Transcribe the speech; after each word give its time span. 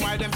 why 0.00 0.16
them 0.16 0.27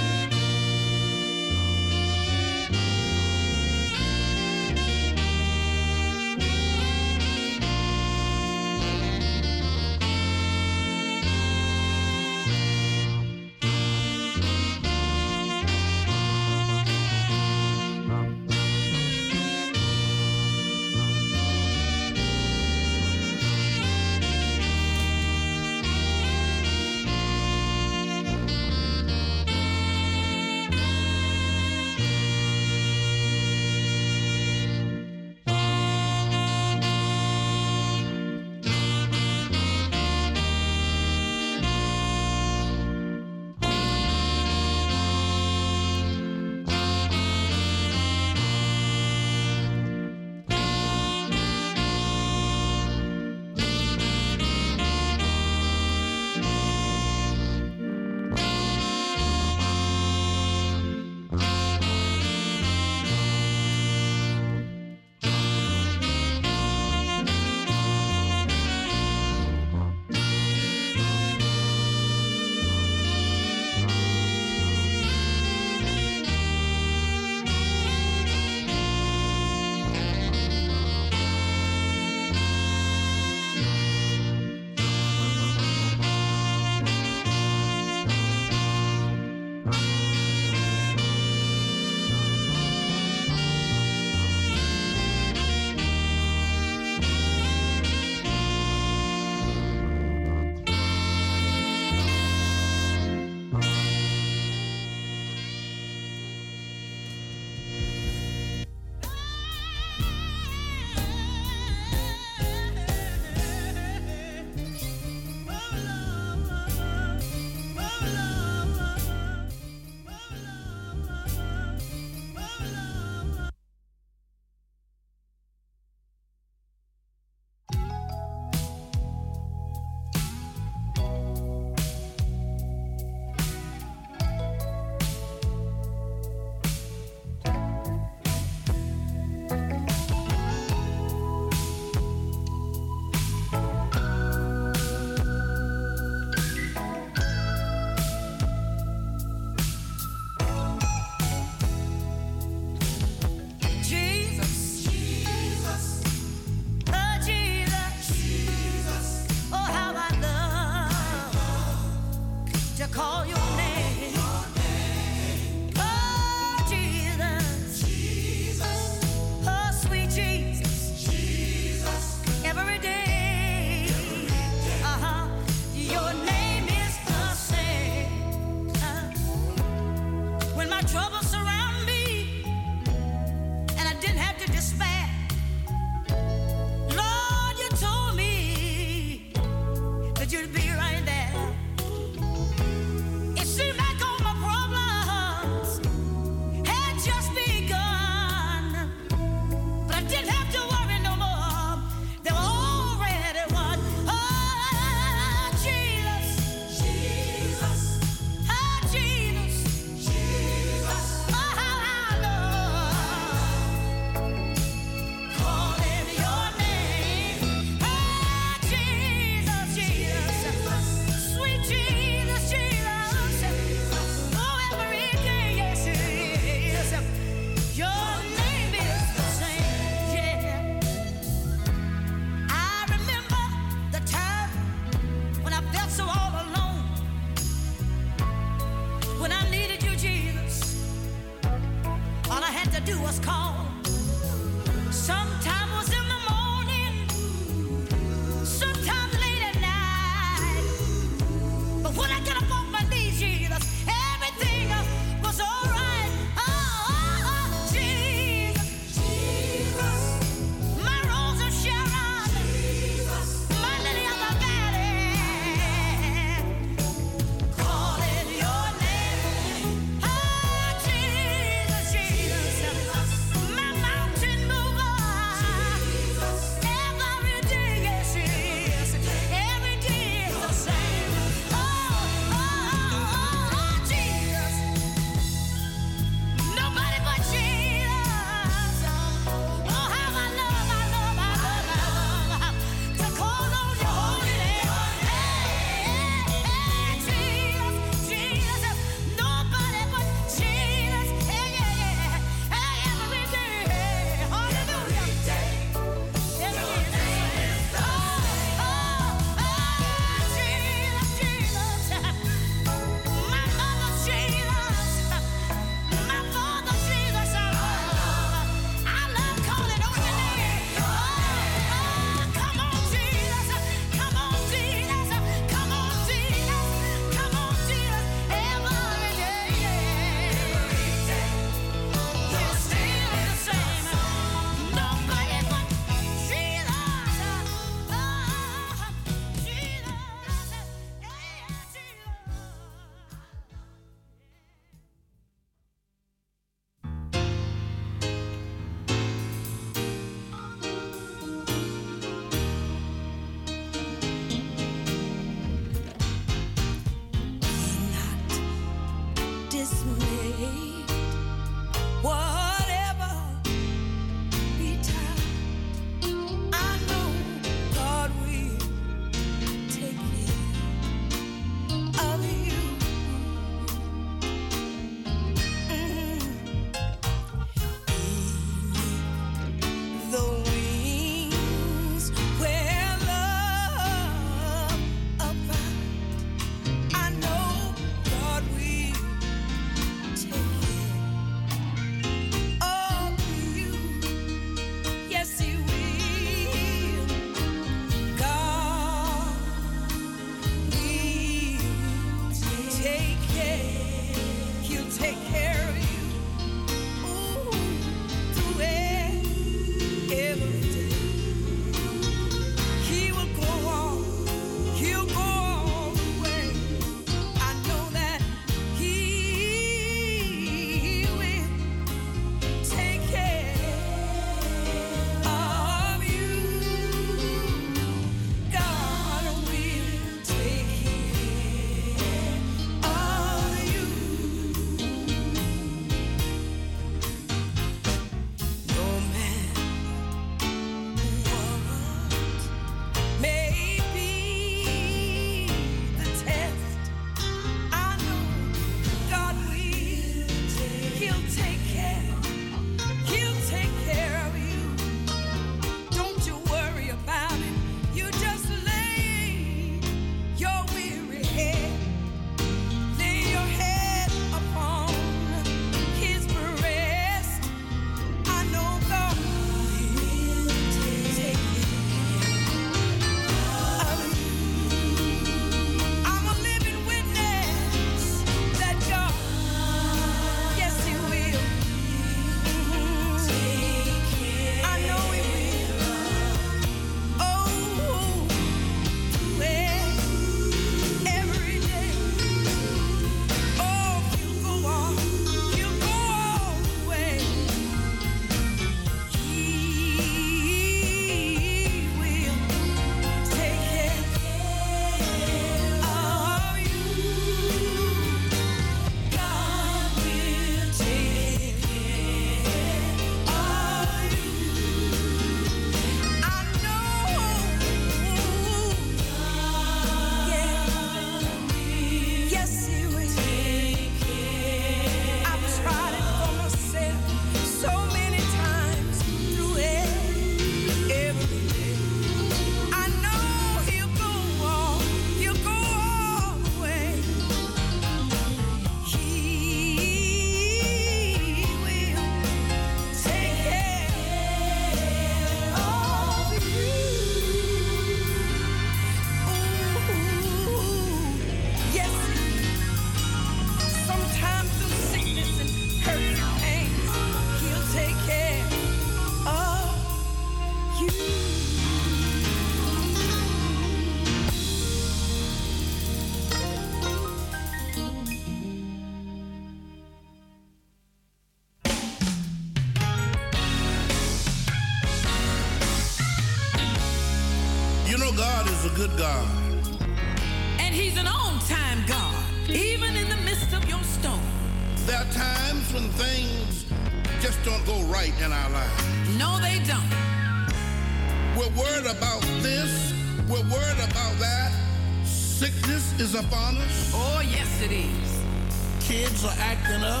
are 599.23 599.35
acting 599.37 599.83
up. 599.83 600.00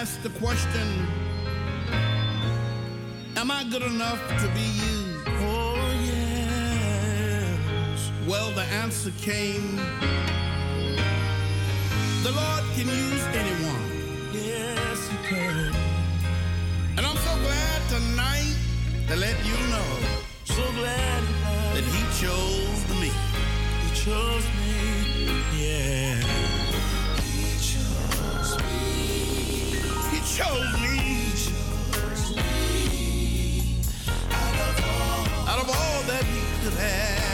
Ask 0.00 0.22
the 0.22 0.30
question 0.38 0.88
Am 3.36 3.50
I 3.50 3.64
good 3.64 3.82
enough 3.82 4.22
to 4.42 4.48
be 4.58 4.66
used? 4.90 5.26
Oh, 5.26 5.74
yes. 6.10 7.98
Well, 8.28 8.50
the 8.52 8.66
answer 8.82 9.10
came 9.20 9.76
The 12.26 12.32
Lord 12.40 12.64
can 12.76 12.86
use 13.06 13.24
anyone. 13.42 13.86
Yes, 14.32 14.98
He 15.10 15.16
can. 15.30 15.74
And 16.96 17.04
I'm 17.04 17.20
so 17.28 17.34
glad 17.46 17.78
tonight 17.96 18.56
to 19.08 19.16
let 19.16 19.36
you 19.50 19.58
know. 19.72 19.90
So 20.44 20.62
glad 20.80 21.22
that 21.74 21.86
He 21.94 22.02
chose 22.22 22.82
me. 23.02 23.10
He 23.82 23.88
chose 24.04 24.46
me. 24.60 24.74
Yeah. 25.58 26.47
Chose 30.38 30.80
me. 30.80 31.50
Out 35.48 35.58
of 35.58 35.68
all 35.68 36.02
that 36.06 36.22
he 36.22 36.40
could 36.62 36.78
have 36.78 37.27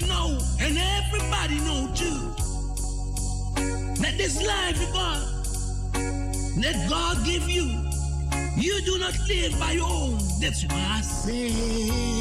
you 0.00 0.06
know, 0.08 0.38
and 0.60 0.76
everybody 0.78 1.56
know 1.60 1.90
too, 1.94 2.34
that 4.02 4.14
this 4.18 4.36
life 4.46 4.88
of 4.88 4.92
God, 4.92 5.22
Let 6.56 6.88
God 6.88 7.24
give 7.24 7.48
you, 7.48 7.64
you 8.56 8.80
do 8.82 8.98
not 8.98 9.14
live 9.28 9.58
by 9.60 9.72
your 9.72 9.88
own. 9.88 10.18
That's 10.40 10.64
why 10.64 10.86
I 10.98 11.00
say. 11.02 12.15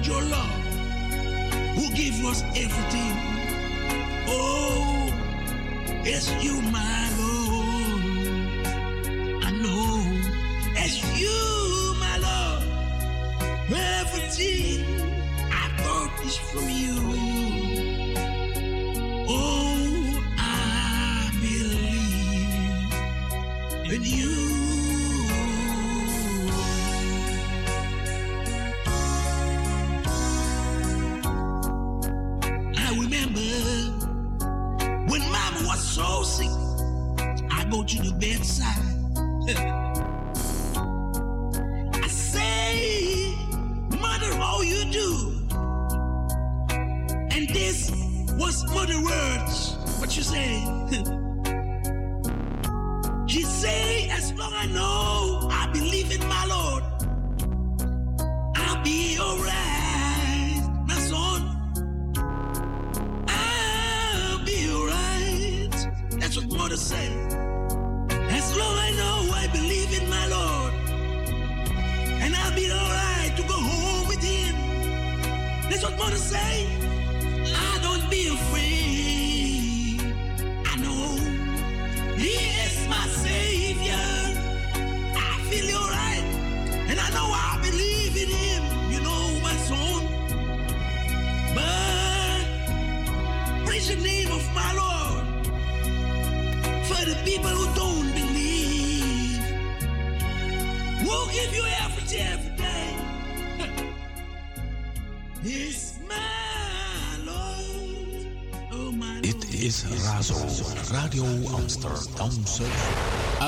Without 0.00 0.12
your 0.14 0.30
love, 0.30 0.64
who 1.76 1.94
gives 1.94 2.24
us 2.24 2.42
everything. 2.56 3.16
Oh, 4.28 5.12
it's 6.04 6.30
you, 6.42 6.62
my 6.62 7.10
Lord. 7.18 8.64
I 9.44 9.50
know 9.50 10.02
it's 10.76 11.02
you, 11.20 11.94
my 12.00 12.16
Lord. 12.18 12.62
Everything 13.74 14.84
I 15.52 15.68
thought 15.82 16.24
is 16.24 16.36
from 16.36 16.68
you. 16.70 17.29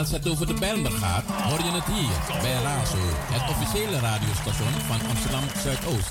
Als 0.02 0.10
het 0.10 0.28
over 0.28 0.46
de 0.46 0.54
Bijlmer 0.54 0.90
gaat, 0.90 1.24
hoor 1.24 1.58
je 1.58 1.72
het 1.72 1.84
hier 1.84 2.40
bij 2.42 2.62
Razo, 2.62 2.98
het 3.32 3.50
officiële 3.50 3.98
radiostation 3.98 4.72
van 4.72 5.08
Amsterdam 5.08 5.44
Zuidoost. 5.62 6.10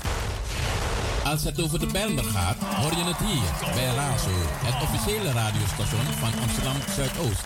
Als 1.24 1.44
het 1.44 1.60
over 1.60 1.78
de 1.78 1.86
Bijlmer 1.86 2.24
gaat, 2.24 2.56
hoor 2.58 2.90
je 2.90 3.04
het 3.04 3.16
hier 3.16 3.74
bij 3.74 3.94
Razo, 3.94 4.30
het 4.64 4.82
officiële 4.82 5.32
radiostation 5.32 6.04
van 6.04 6.32
Amsterdam 6.42 6.76
Zuidoost. 6.96 7.44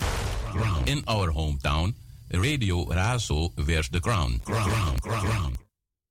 In 0.84 1.04
our 1.04 1.30
hometown, 1.32 1.94
Radio 2.28 2.92
Razo 2.92 3.52
wears 3.54 3.88
the 3.88 4.00
crown. 4.00 4.40
crown, 4.44 4.98
crown. 5.00 5.56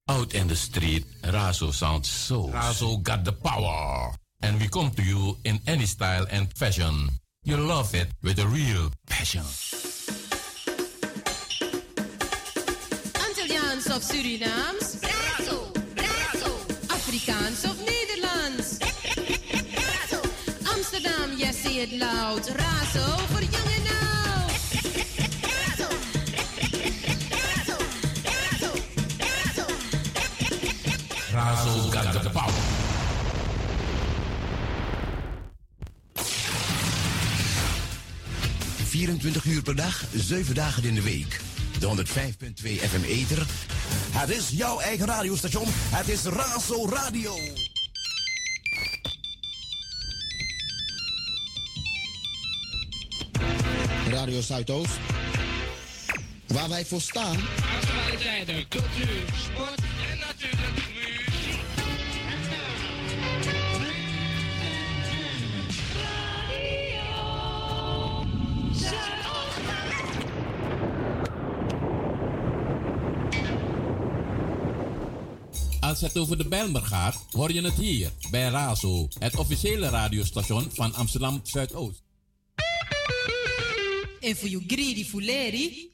Out 0.06 0.34
in 0.34 0.48
the 0.48 0.56
street, 0.56 1.06
Razo 1.22 1.72
sounds 1.72 2.26
so. 2.26 2.50
Razo 2.50 3.02
got 3.02 3.24
the 3.24 3.34
power. 3.34 4.14
And 4.40 4.60
we 4.60 4.68
come 4.70 4.92
to 4.94 5.02
you 5.02 5.38
in 5.42 5.60
any 5.66 5.86
style 5.86 6.26
and 6.32 6.48
fashion. 6.54 7.10
You 7.44 7.58
love 7.58 7.96
it 7.96 8.08
with 8.22 8.40
a 8.40 8.48
real 8.48 8.92
passion. 9.06 9.46
Of 13.88 14.04
Surinaams? 14.04 14.98
Razo, 15.02 15.72
Razo. 15.96 16.52
Afrikaans 16.88 17.64
of 17.66 17.78
Nederlands? 17.86 18.78
Razo. 19.74 20.22
Amsterdam, 20.74 21.38
yes, 21.38 21.62
say 21.62 21.82
it 21.82 21.92
loud. 21.92 22.48
Razo 22.48 23.18
voor 23.32 23.42
jong 23.42 23.70
en. 23.76 23.86
Razo. 25.42 25.88
Razo. 27.30 27.78
Razo. 28.24 28.72
Razo. 29.18 29.66
Razo 31.32 31.90
got 31.92 32.24
the 32.24 32.30
power. 32.30 32.54
...24 38.90 39.46
uur 39.46 39.62
per 39.62 39.76
dag, 39.76 40.04
7 40.16 40.56
dagen 40.56 40.84
in 40.84 40.96
de 40.96 41.02
week. 41.02 41.40
De 41.80 41.88
105.2 41.88 42.64
FM 42.64 43.04
Eter. 43.04 43.46
Het 44.16 44.30
is 44.30 44.50
jouw 44.50 44.80
eigen 44.80 45.06
radiostation. 45.06 45.66
Het 45.68 46.08
is 46.08 46.24
Razo 46.24 46.90
Radio. 46.90 47.34
Radio 54.10 54.42
Zuidoost. 54.42 55.00
Waar 56.48 56.70
wij 56.70 56.86
voor 56.86 57.02
staan. 57.02 57.38
Actualiteiten, 57.82 58.68
cultuur, 58.68 59.24
sport 59.44 59.95
Als 75.96 76.04
het 76.04 76.18
over 76.18 76.38
de 76.38 76.48
Bijlmer 76.48 76.82
gaat, 76.82 77.26
hoor 77.32 77.52
je 77.52 77.62
het 77.62 77.74
hier 77.74 78.12
bij 78.30 78.50
Razo, 78.50 79.08
het 79.20 79.36
officiële 79.36 79.90
radiostation 79.90 80.70
van 80.74 80.94
Amsterdam 80.94 81.40
Zuidoost. 81.44 82.04
En 84.20 84.36
voor 84.36 84.48
you 84.48 84.64
greedy 84.68 85.06
fuleri, 85.06 85.92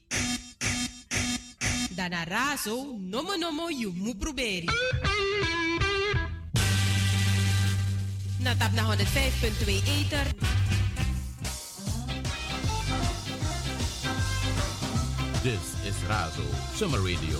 dan 1.94 2.10
razo, 2.28 2.96
nomo 3.00 3.36
nomo 3.36 3.68
you 3.68 3.92
mu 3.94 4.14
proberi. 4.14 4.68
Na 8.38 8.56
tap 8.56 8.72
na 8.72 8.96
105.2 8.96 9.02
Ether. 9.66 10.26
This 15.42 15.88
is 15.88 15.94
Razo 16.08 16.44
Summer 16.74 16.98
Radio. 16.98 17.38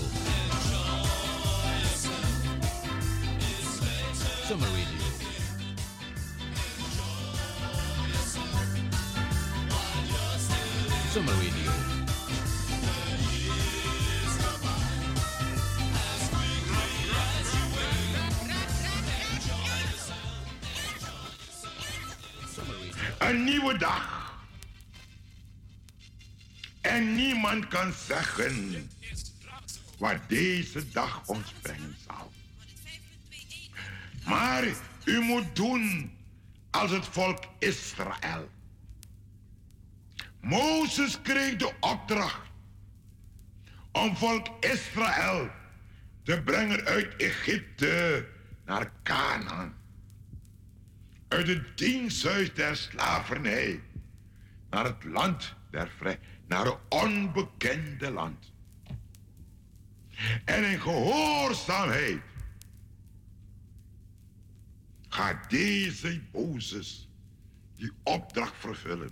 Summer 4.48 4.66
Radio. 4.66 4.92
Een 23.18 23.44
nieuwe 23.44 23.76
dag. 23.78 24.32
En 26.80 27.14
niemand 27.14 27.68
kan 27.68 27.92
zeggen 28.06 28.90
wat 29.98 30.16
deze 30.28 30.90
dag 30.90 31.22
ons 31.26 31.52
brengen 31.62 31.96
zal. 32.01 32.01
Maar 34.24 34.64
u 35.04 35.20
moet 35.20 35.56
doen 35.56 36.12
als 36.70 36.90
het 36.90 37.06
volk 37.06 37.44
Israël. 37.58 38.50
Mozes 40.40 41.20
kreeg 41.22 41.56
de 41.56 41.72
opdracht 41.80 42.50
om 43.92 44.16
volk 44.16 44.46
Israël 44.60 45.50
te 46.22 46.42
brengen 46.42 46.84
uit 46.84 47.16
Egypte 47.16 48.26
naar 48.64 48.92
Canaan. 49.02 49.74
Uit 51.28 51.46
het 51.46 51.78
diensthuis 51.78 52.54
der 52.54 52.76
slavernij 52.76 53.80
naar 54.70 54.84
het 54.84 55.04
land 55.04 55.54
der 55.70 55.90
vrij, 55.96 56.18
naar 56.46 56.66
een 56.66 56.78
onbekende 56.88 58.10
land. 58.10 58.52
En 60.44 60.64
in 60.64 60.80
gehoorzaamheid 60.80 62.20
gaat 65.12 65.50
deze 65.50 66.20
Mozes 66.32 67.08
die 67.76 67.90
opdracht 68.02 68.54
vervullen. 68.56 69.10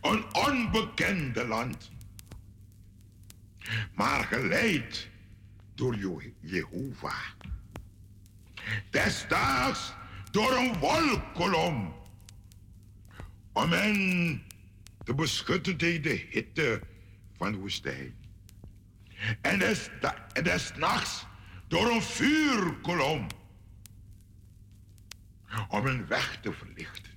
Een 0.00 0.34
onbekende 0.34 1.46
land. 1.46 1.90
Maar 3.94 4.24
geleid 4.24 5.08
door 5.74 5.96
Je- 5.96 6.32
Jehovah. 6.40 7.26
Desdaags 8.90 9.92
door 10.30 10.52
een 10.52 10.78
wolkolom. 10.78 11.94
Om 13.52 13.70
hen 13.72 14.42
te 15.04 15.14
beschutten 15.14 15.76
tegen 15.76 16.02
de 16.02 16.26
hitte 16.30 16.80
van 17.36 17.52
de 17.52 17.58
woestijn. 17.58 18.14
En 19.40 19.58
des, 19.58 19.88
des 20.42 20.72
nachts 20.76 21.26
door 21.70 21.90
een 21.90 22.02
vuurkolom. 22.02 23.26
Om 25.68 25.86
een 25.86 26.06
weg 26.06 26.40
te 26.40 26.52
verlichten. 26.52 27.12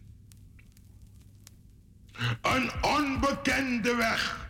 Een 2.42 2.84
onbekende 2.84 3.96
weg. 3.96 4.50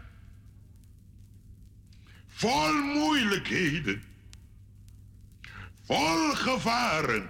Vol 2.27 2.73
moeilijkheden. 2.73 4.03
Vol 5.81 6.35
gevaren. 6.35 7.29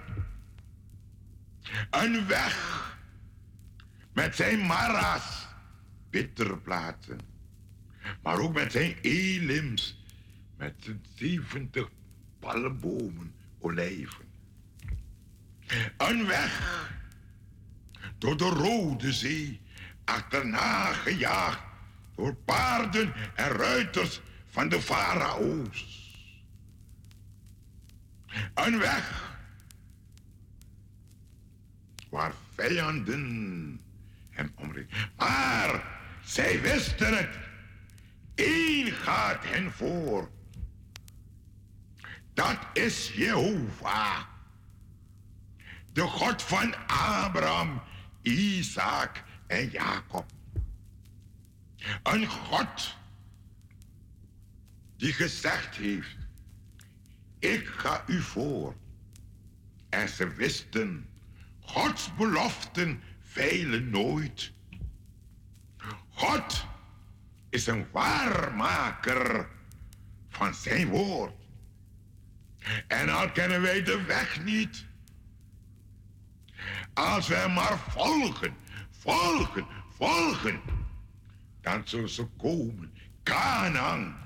Een 1.90 2.28
weg 2.28 2.82
met 4.14 4.36
zijn 4.36 4.66
mara's, 4.66 5.48
bitterplaten. 6.10 7.20
Maar 8.22 8.40
ook 8.40 8.54
met 8.54 8.72
zijn 8.72 8.98
elims, 9.02 10.04
met 10.58 10.74
zijn 10.80 11.06
70 11.16 11.90
palmbomen, 12.44 13.34
olijven. 13.60 14.26
Een 15.98 16.26
weg 16.26 16.90
door 18.18 18.38
de 18.38 18.50
Rode 18.50 19.14
Zee, 19.14 19.62
achterna 20.04 20.94
gejaagd 20.94 21.62
door 22.16 22.36
paarden 22.36 23.14
en 23.36 23.50
ruiters 23.50 24.22
van 24.50 24.70
de 24.70 24.82
farao's. 24.82 26.02
Een 28.54 28.80
weg 28.80 29.38
waar 32.10 32.34
vijanden 32.56 33.82
hem 34.30 34.52
omringen. 34.56 34.90
Maar 35.18 36.00
zij 36.24 36.62
wisten 36.62 37.18
het. 37.18 37.38
Eén 38.36 38.92
gaat 38.92 39.44
hen 39.46 39.72
voor. 39.72 40.30
Dat 42.34 42.58
is 42.74 43.12
Jehovah. 43.16 44.20
De 45.94 46.02
God 46.02 46.42
van 46.42 46.88
Abraham, 46.88 47.82
Isaac 48.22 49.24
en 49.48 49.70
Jacob. 49.70 50.26
Een 52.04 52.28
God 52.28 52.96
die 54.98 55.14
gezegd 55.14 55.76
heeft, 55.76 56.18
ik 57.40 57.68
ga 57.68 58.04
u 58.08 58.22
voor. 58.22 58.76
En 59.90 60.10
ze 60.10 60.28
wisten, 60.28 61.10
Gods 61.60 62.16
beloften 62.16 63.02
veilen 63.22 63.90
nooit. 63.90 64.52
God 66.10 66.66
is 67.50 67.68
een 67.68 67.86
waarmaker 67.92 69.50
van 70.30 70.54
zijn 70.54 70.88
woord. 70.88 71.43
En 72.88 73.10
al 73.10 73.32
kennen 73.32 73.62
wij 73.62 73.84
de 73.84 74.04
weg 74.04 74.44
niet. 74.44 74.86
Als 76.94 77.28
wij 77.28 77.50
maar 77.50 77.80
volgen, 77.80 78.56
volgen, 78.90 79.66
volgen, 79.90 80.62
dan 81.62 81.82
zullen 81.86 82.10
ze 82.10 82.26
komen. 82.26 82.94
Canaan, 83.24 84.18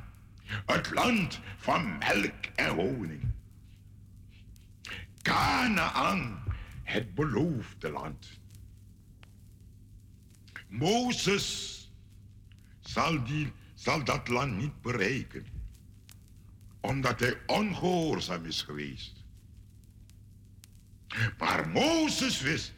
het 0.65 0.91
land 0.93 1.39
van 1.57 1.97
melk 1.97 2.45
en 2.55 2.69
honing. 2.69 3.31
Canaan, 5.21 6.43
het 6.83 7.15
beloofde 7.15 7.89
land. 7.89 8.39
Mozes 10.67 11.75
zal, 12.79 13.23
die, 13.23 13.51
zal 13.73 14.03
dat 14.03 14.27
land 14.27 14.57
niet 14.57 14.81
bereiken, 14.81 15.45
omdat 16.81 17.19
hij 17.19 17.37
ongehoorzaam 17.45 18.45
is 18.45 18.61
geweest. 18.61 19.23
Maar 21.37 21.69
Mozes 21.69 22.41
wist, 22.41 22.73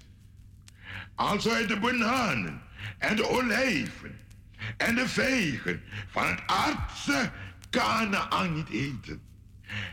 als 1.16 1.44
hij 1.44 1.66
de 1.68 1.80
bananen 1.80 2.62
en 2.98 3.16
de 3.16 3.30
olijven 3.30 4.20
en 4.78 4.96
de 4.96 5.08
vegen 5.08 5.82
van 6.08 6.28
het 6.28 6.42
aardse 6.46 7.32
Canaan 7.70 8.54
niet 8.54 8.70
eten, 8.70 9.22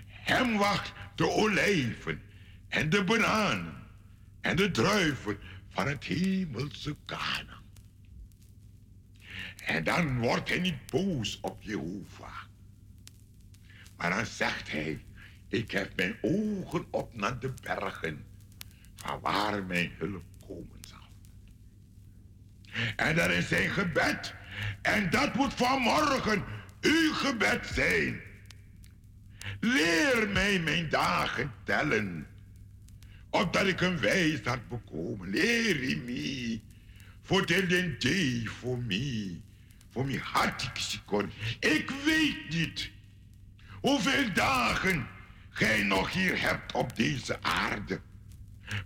hem 0.08 0.56
wacht 0.56 0.92
de 1.14 1.30
olijven 1.30 2.22
en 2.68 2.90
de 2.90 3.04
bananen 3.04 3.82
en 4.40 4.56
de 4.56 4.70
druiven 4.70 5.38
van 5.68 5.88
het 5.88 6.04
hemelse 6.04 6.96
Canaan. 7.06 7.64
En 9.64 9.84
dan 9.84 10.18
wordt 10.18 10.48
hij 10.48 10.58
niet 10.58 10.86
boos 10.86 11.38
op 11.40 11.62
Jehovah. 11.62 12.35
Maar 13.96 14.10
dan 14.10 14.26
zegt 14.26 14.70
hij, 14.70 15.04
ik 15.48 15.70
heb 15.70 15.96
mijn 15.96 16.16
ogen 16.20 16.86
op 16.90 17.14
naar 17.14 17.38
de 17.38 17.52
bergen, 17.62 18.24
van 18.96 19.20
waar 19.20 19.64
mijn 19.64 19.92
hulp 19.98 20.24
komen 20.46 20.80
zal. 20.88 21.08
En 22.96 23.16
dat 23.16 23.30
is 23.30 23.48
zijn 23.48 23.70
gebed. 23.70 24.34
En 24.82 25.10
dat 25.10 25.34
moet 25.34 25.54
vanmorgen 25.54 26.44
uw 26.80 27.12
gebed 27.12 27.66
zijn. 27.66 28.20
Leer 29.60 30.28
mij 30.28 30.60
mijn 30.60 30.88
dagen 30.88 31.52
tellen, 31.64 32.26
opdat 33.30 33.66
ik 33.66 33.80
een 33.80 33.98
wijsheid 33.98 34.68
bekomen. 34.68 35.30
Leer 35.30 35.98
me, 35.98 36.60
voor 37.22 37.46
den 37.46 37.96
day 37.98 38.42
voor 38.44 38.78
mij, 38.78 39.40
voor 39.90 40.06
mij 40.06 40.20
had 40.22 40.62
ik 40.62 40.80
ze 40.80 41.02
kon. 41.02 41.30
Ik 41.60 41.90
weet 42.04 42.48
niet 42.48 42.90
hoeveel 43.86 44.32
dagen 44.32 45.08
gij 45.50 45.82
nog 45.82 46.12
hier 46.12 46.40
hebt 46.40 46.72
op 46.72 46.96
deze 46.96 47.42
aarde. 47.42 48.00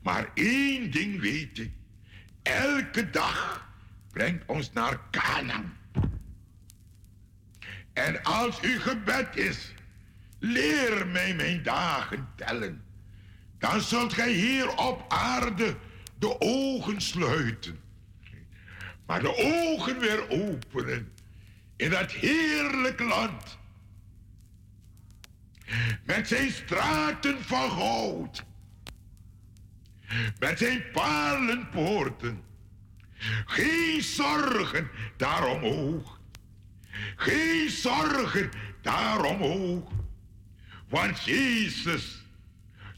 Maar 0.02 0.30
één 0.34 0.90
ding 0.90 1.20
weet 1.20 1.58
ik. 1.58 1.72
Elke 2.42 3.10
dag 3.10 3.68
brengt 4.10 4.44
ons 4.46 4.72
naar 4.72 5.00
Canaan. 5.10 5.76
En 7.92 8.22
als 8.22 8.60
uw 8.60 8.80
gebed 8.80 9.36
is, 9.36 9.74
leer 10.38 11.06
mij 11.06 11.34
mijn 11.34 11.62
dagen 11.62 12.28
tellen. 12.36 12.84
Dan 13.58 13.80
zult 13.80 14.12
gij 14.12 14.32
hier 14.32 14.76
op 14.76 15.04
aarde 15.08 15.76
de 16.18 16.40
ogen 16.40 17.00
sluiten. 17.00 17.80
Maar 19.06 19.20
de 19.20 19.36
ogen 19.36 19.98
weer 19.98 20.28
openen 20.28 21.12
in 21.76 21.90
dat 21.90 22.10
heerlijk 22.12 23.00
land. 23.00 23.58
Met 26.04 26.28
zijn 26.28 26.50
straten 26.50 27.44
van 27.44 27.70
goud. 27.70 28.44
Met 30.38 30.58
zijn 30.58 30.82
palenpoorten. 30.92 32.42
Geen 33.44 34.02
zorgen 34.02 34.90
daar 35.16 35.46
omhoog. 35.46 36.20
Geen 37.16 37.70
zorgen 37.70 38.50
daar 38.82 39.24
omhoog. 39.24 39.92
Want 40.88 41.24
Jezus 41.24 42.24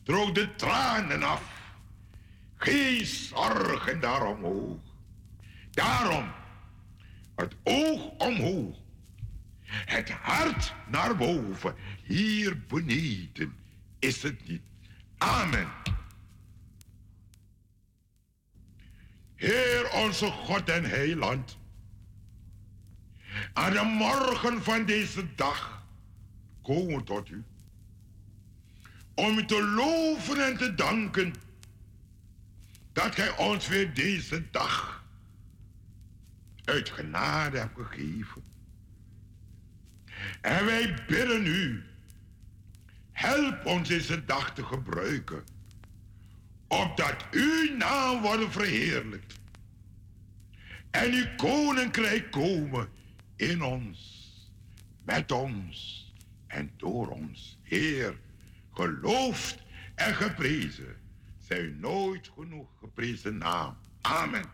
droog 0.03 0.33
de 0.33 0.55
tranen 0.55 1.23
af. 1.23 1.43
Geen 2.57 3.07
zorgen 3.07 4.01
daar 4.01 4.27
omhoog. 4.27 4.81
Daarom 5.71 6.33
het 7.37 7.57
oog 7.63 8.09
omhoog. 8.19 8.77
Het 9.65 10.11
hart 10.11 10.75
naar 10.89 11.17
boven. 11.17 11.75
Hier 12.13 12.63
beneden 12.67 13.55
is 13.99 14.23
het 14.23 14.49
niet. 14.49 14.63
Amen. 15.19 15.69
Heer 19.35 19.91
onze 19.91 20.27
God 20.27 20.69
en 20.69 20.85
Heiland. 20.85 21.59
Aan 23.53 23.73
de 23.73 23.83
morgen 23.83 24.63
van 24.63 24.85
deze 24.85 25.35
dag 25.35 25.87
komen 26.63 26.97
we 26.97 27.03
tot 27.03 27.29
u. 27.29 27.45
Om 29.15 29.39
u 29.39 29.45
te 29.45 29.63
loven 29.63 30.47
en 30.47 30.57
te 30.57 30.75
danken 30.75 31.35
dat 32.93 33.15
gij 33.15 33.37
ons 33.37 33.69
weer 33.69 33.95
deze 33.95 34.51
dag 34.51 35.05
uit 36.65 36.91
genade 36.91 37.59
hebt 37.59 37.77
gegeven. 37.77 38.43
En 40.41 40.65
wij 40.65 41.05
bidden 41.07 41.47
u, 41.47 41.91
help 43.23 43.67
ons 43.67 43.89
deze 43.89 44.25
dag 44.25 44.55
te 44.55 44.65
gebruiken, 44.65 45.45
opdat 46.69 47.17
uw 47.31 47.77
naam 47.77 48.21
wordt 48.21 48.53
verheerlijkt 48.53 49.41
en 50.91 51.13
uw 51.13 51.27
koninkrijk 51.37 52.31
komen 52.31 52.89
in 53.37 53.63
ons, 53.63 54.31
met 55.05 55.33
ons 55.33 56.07
en 56.47 56.71
door 56.77 57.09
ons. 57.09 57.59
Heer, 57.63 58.19
geloofd 58.73 59.59
en 59.95 60.15
geprezen 60.15 60.97
zij 61.39 61.61
u 61.61 61.77
nooit 61.81 62.31
genoeg 62.35 62.69
geprezen 62.81 63.39
naam. 63.39 63.77
Amen. 64.01 64.45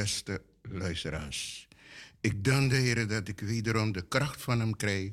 Beste 0.00 0.42
luisteraars. 0.62 1.68
Ik 2.20 2.44
dank 2.44 2.70
de 2.70 2.76
Heer 2.76 3.08
dat 3.08 3.28
ik 3.28 3.40
wederom 3.40 3.92
de 3.92 4.08
kracht 4.08 4.42
van 4.42 4.60
Hem 4.60 4.76
krijg 4.76 5.12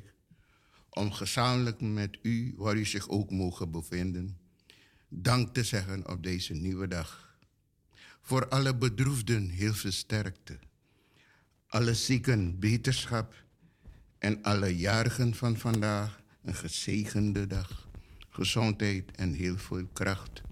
om 0.90 1.12
gezamenlijk 1.12 1.80
met 1.80 2.18
u, 2.22 2.54
waar 2.56 2.76
u 2.76 2.84
zich 2.84 3.08
ook 3.08 3.30
mogen 3.30 3.70
bevinden, 3.70 4.38
dank 5.08 5.54
te 5.54 5.64
zeggen 5.64 6.08
op 6.08 6.22
deze 6.22 6.54
nieuwe 6.54 6.88
dag. 6.88 7.38
Voor 8.22 8.48
alle 8.48 8.76
bedroefden 8.76 9.48
heel 9.48 9.74
veel 9.74 9.92
sterkte, 9.92 10.58
alle 11.66 11.94
zieken 11.94 12.58
beterschap 12.58 13.34
en 14.18 14.42
alle 14.42 14.76
jarigen 14.76 15.34
van 15.34 15.56
vandaag 15.56 16.20
een 16.42 16.54
gezegende 16.54 17.46
dag, 17.46 17.88
gezondheid 18.28 19.10
en 19.16 19.32
heel 19.32 19.58
veel 19.58 19.86
kracht. 19.92 20.42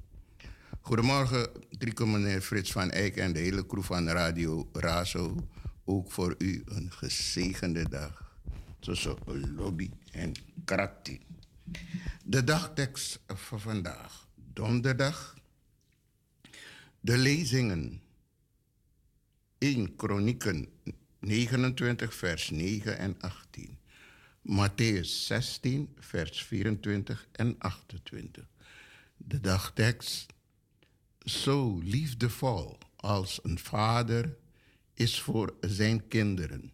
Goedemorgen, 0.80 1.50
drie 1.78 2.06
meneer 2.06 2.40
Frits 2.40 2.72
van 2.72 2.90
Eyck 2.90 3.16
en 3.16 3.32
de 3.32 3.38
hele 3.38 3.66
crew 3.66 3.82
van 3.82 4.08
Radio 4.08 4.68
Razo. 4.72 5.48
Ook 5.84 6.10
voor 6.10 6.34
u 6.38 6.62
een 6.66 6.92
gezegende 6.92 7.88
dag. 7.88 8.34
Tussen 8.80 9.16
lobby 9.56 9.90
en 10.12 10.32
krakti. 10.64 11.20
De 12.24 12.44
dagtekst 12.44 13.20
van 13.26 13.60
vandaag, 13.60 14.28
donderdag. 14.52 15.36
De 17.00 17.18
lezingen 17.18 18.00
1 19.58 19.96
Kronieken 19.96 20.68
29, 21.18 22.14
vers 22.14 22.50
9 22.50 22.98
en 22.98 23.16
18. 23.20 23.78
Matthäus 24.42 25.26
16, 25.26 25.94
vers 25.98 26.44
24 26.44 27.28
en 27.32 27.54
28. 27.58 28.44
De 29.16 29.40
dagtekst. 29.40 30.34
Zo 31.26 31.78
liefdevol 31.78 32.78
als 32.96 33.40
een 33.42 33.58
vader 33.58 34.36
is 34.94 35.20
voor 35.20 35.54
zijn 35.60 36.08
kinderen. 36.08 36.72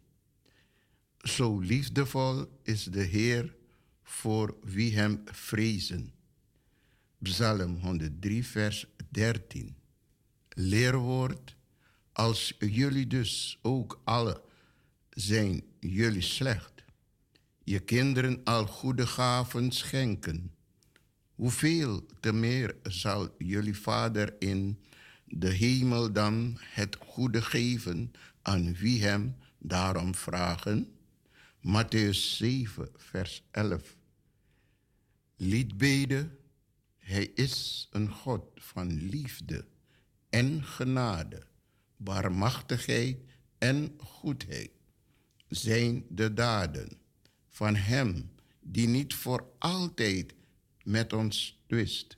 Zo 1.19 1.59
liefdevol 1.59 2.59
is 2.63 2.85
de 2.85 3.03
Heer 3.03 3.55
voor 4.03 4.57
wie 4.63 4.97
hem 4.97 5.23
vrezen. 5.25 6.13
Psalm 7.23 7.77
103, 7.77 8.47
vers 8.47 8.87
13. 9.09 9.77
Leerwoord. 10.49 11.57
Als 12.13 12.55
jullie 12.59 13.07
dus 13.07 13.59
ook 13.63 14.01
alle 14.05 14.43
zijn 15.11 15.63
jullie 15.81 16.21
slecht, 16.21 16.85
je 17.65 17.81
kinderen 17.81 18.41
al 18.45 18.67
goede 18.67 19.07
gaven 19.07 19.73
schenken, 19.73 20.52
hoeveel 21.43 22.07
te 22.21 22.33
meer 22.33 22.77
zal 22.83 23.35
jullie 23.39 23.77
Vader 23.77 24.35
in 24.39 24.79
de 25.25 25.49
hemel 25.49 26.13
dan 26.13 26.57
het 26.61 26.97
goede 26.97 27.43
geven 27.43 28.13
aan 28.43 28.75
wie 28.75 29.03
hem 29.03 29.37
daarom 29.59 30.15
vragen? 30.15 30.93
Matthäus 31.61 32.37
7, 32.37 32.89
vers 32.97 33.43
11. 33.51 33.97
Liedbeden, 35.37 36.39
Hij 36.99 37.25
is 37.35 37.89
een 37.91 38.11
God 38.11 38.45
van 38.55 39.09
liefde 39.09 39.65
en 40.31 40.65
genade, 40.65 41.43
barmachtigheid 41.97 43.17
en 43.59 43.95
goedheid. 43.99 44.71
Zijn 45.49 46.05
de 46.09 46.35
daden 46.35 46.99
van 47.49 47.75
Hem 47.75 48.31
die 48.61 48.89
niet 48.89 49.15
voor 49.15 49.53
altijd 49.59 50.35
met 50.85 51.13
ons 51.13 51.61
twist, 51.67 52.17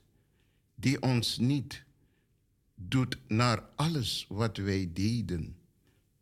die 0.75 1.01
ons 1.01 1.37
niet 1.37 1.83
doet 2.75 3.17
naar 3.27 3.63
alles 3.75 4.25
wat 4.29 4.57
wij 4.57 4.89
deden, 4.93 5.57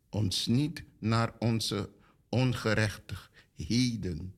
ons 0.08 0.46
niet 0.46 0.84
naar 0.98 1.32
onze 1.38 1.90
ongerechtigheden 2.28 4.34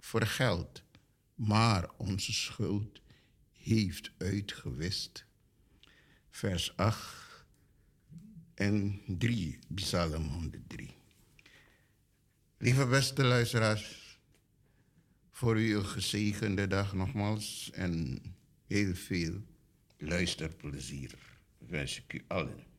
vergeld, 0.00 0.82
maar 1.34 1.90
onze 1.96 2.32
schuld 2.32 3.00
heeft 3.52 4.10
uitgewist. 4.18 5.24
Vers 6.30 6.76
8 6.76 7.44
en 8.54 9.00
3, 9.06 9.58
Psalm 9.74 10.28
103. 10.28 10.94
Lieve 12.58 12.86
beste 12.86 13.24
luisteraars, 13.24 14.01
voor 15.42 15.60
u 15.60 15.76
een 15.76 15.86
gezegende 15.86 16.66
dag 16.66 16.94
nogmaals 16.94 17.70
en 17.72 18.22
heel 18.66 18.94
veel 18.94 19.32
luisterplezier 19.98 21.14
wens 21.58 21.98
ik 21.98 22.12
u 22.12 22.24
allen. 22.26 22.71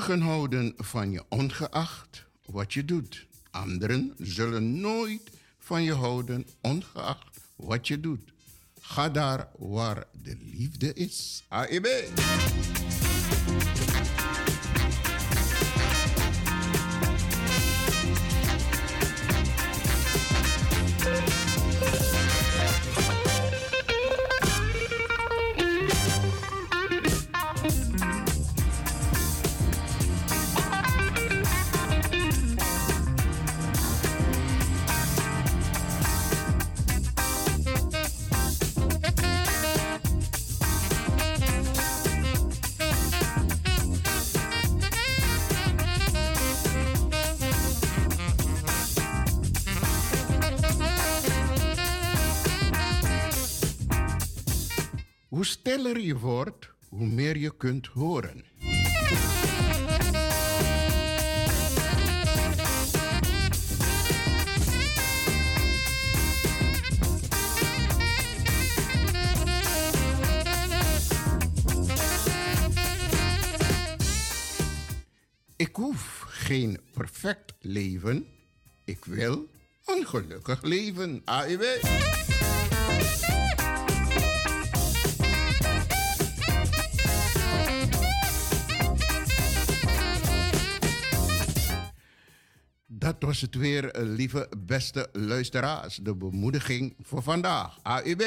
Houden 0.00 0.74
van 0.76 1.10
je 1.10 1.24
ongeacht 1.28 2.24
wat 2.46 2.72
je 2.72 2.84
doet. 2.84 3.26
Anderen 3.50 4.14
zullen 4.18 4.80
nooit 4.80 5.30
van 5.58 5.82
je 5.82 5.92
houden 5.92 6.46
ongeacht 6.60 7.40
wat 7.56 7.88
je 7.88 8.00
doet. 8.00 8.32
Ga 8.80 9.08
daar 9.08 9.48
waar 9.58 10.04
de 10.22 10.36
liefde 10.40 10.92
is. 10.92 11.44
AEB. 11.48 11.86
Stiller 55.80 56.00
je 56.00 56.18
wordt, 56.18 56.70
hoe 56.88 57.06
meer 57.06 57.36
je 57.36 57.56
kunt 57.56 57.86
horen. 57.86 58.44
Ik 75.56 75.76
hoef 75.76 76.24
geen 76.28 76.80
perfect 76.92 77.52
leven. 77.60 78.26
Ik 78.84 79.04
wil 79.04 79.48
een 79.84 80.06
gelukkig 80.06 80.62
leven. 80.62 81.22
Dat 93.00 93.16
was 93.18 93.40
het 93.40 93.54
weer, 93.54 93.90
eh, 93.90 94.02
lieve 94.02 94.48
beste 94.58 95.08
luisteraars. 95.12 95.96
De 95.96 96.14
bemoediging 96.14 96.94
voor 97.02 97.22
vandaag. 97.22 97.78
AUB. 97.82 98.22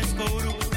escouro 0.00 0.67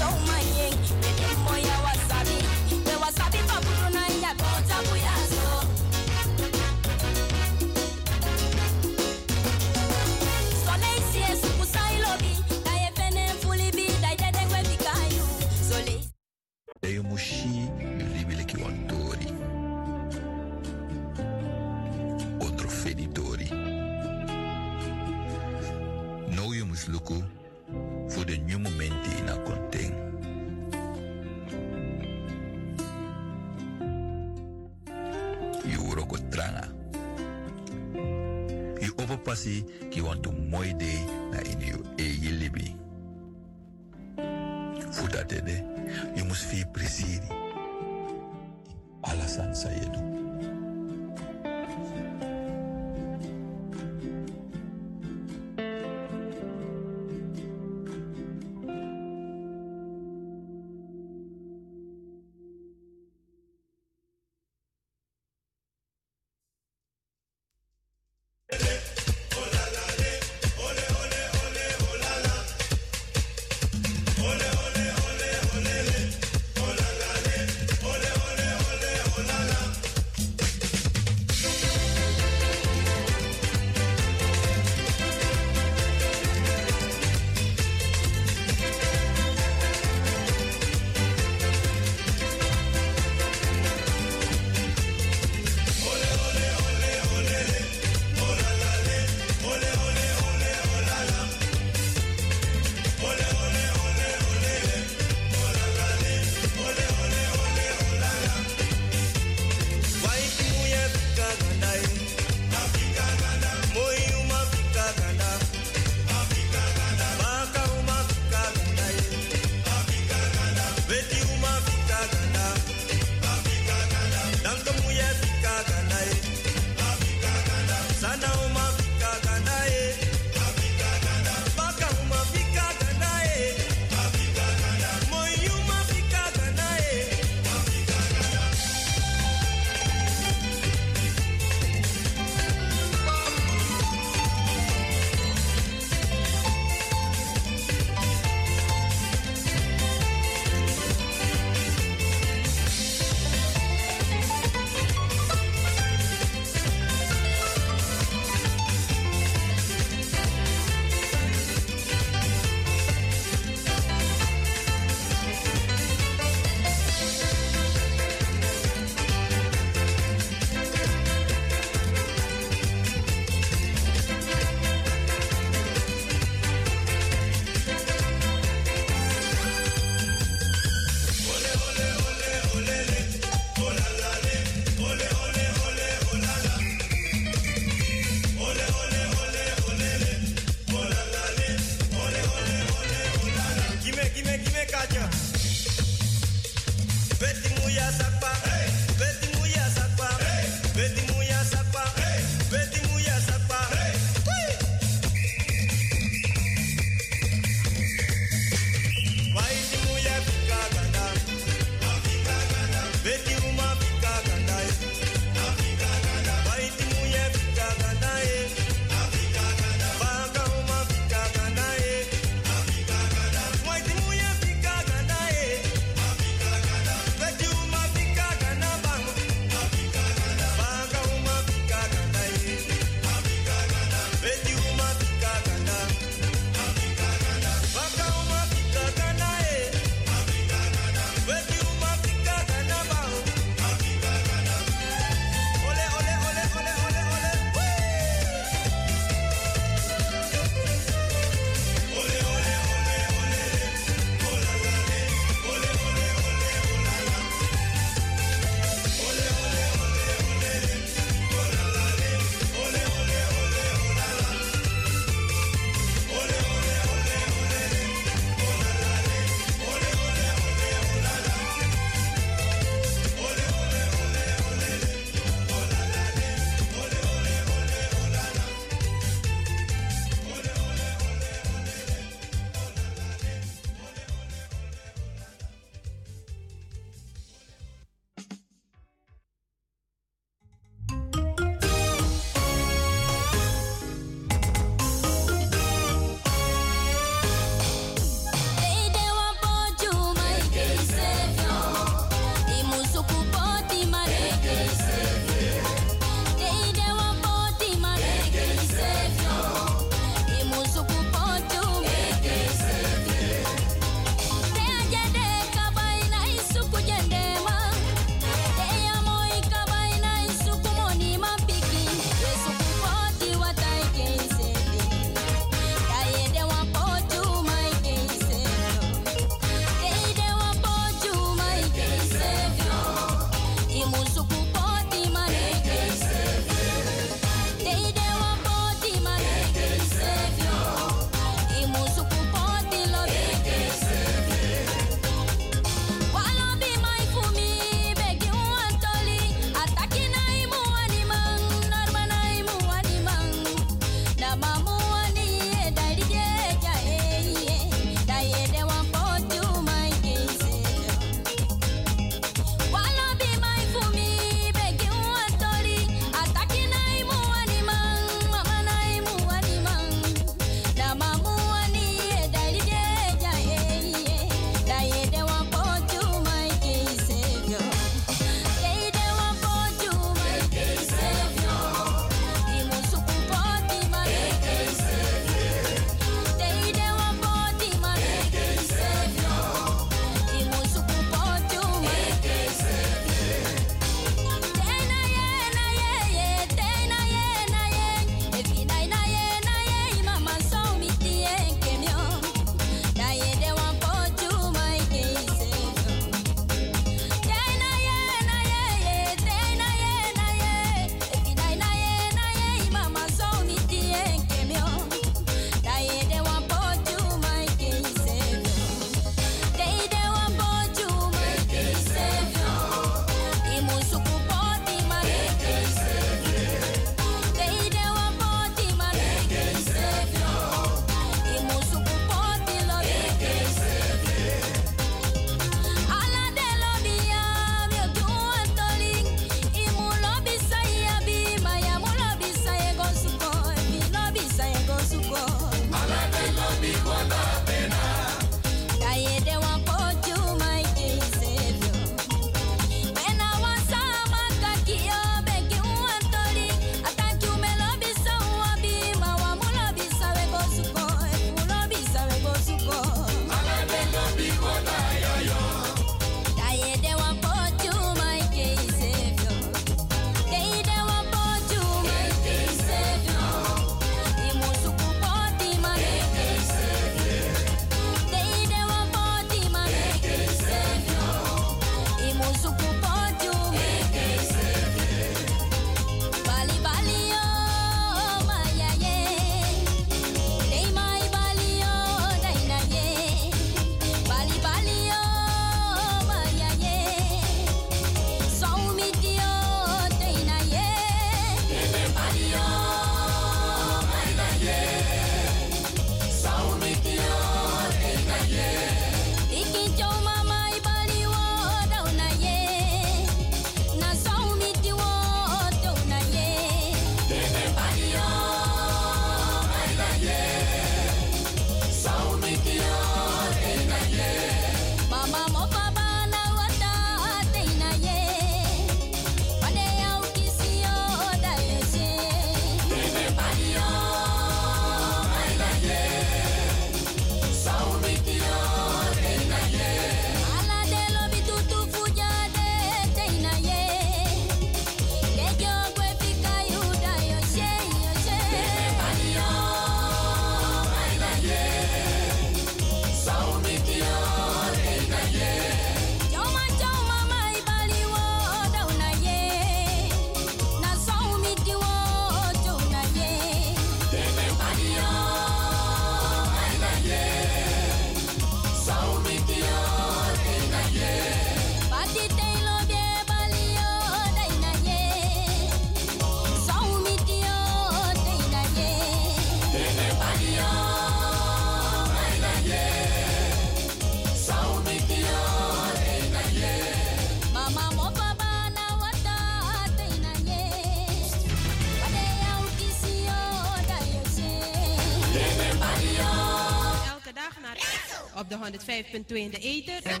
105.2 598.92 599.16
in 599.16 599.30
de 599.30 599.38
ether. 599.38 600.00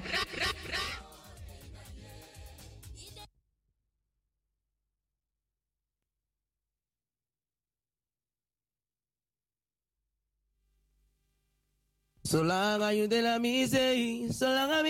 Zolang 12.22 12.92
je 12.92 13.06
de 13.06 13.22
la 13.22 13.38
misee, 13.38 14.26
zolang 14.28 14.86